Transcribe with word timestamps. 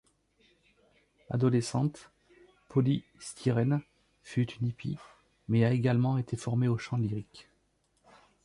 Adolescente, 1.29 2.09
Poly 2.69 3.03
Styrene 3.19 3.83
fut 4.23 4.47
une 4.53 4.65
hippie, 4.69 4.97
mais 5.47 5.63
a 5.63 5.69
également 5.73 6.17
été 6.17 6.37
formée 6.37 6.67
au 6.67 6.79
chant 6.79 6.97
lyrique. 6.97 7.51